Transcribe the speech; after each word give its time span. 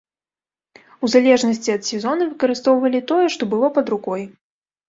У 1.07 1.09
залежнасці 1.15 1.75
ад 1.75 1.83
сезона 1.89 2.23
выкарыстоўвалі 2.31 3.05
тое, 3.13 3.25
што 3.37 3.43
было 3.53 3.73
пад 3.77 3.85
рукой. 3.97 4.27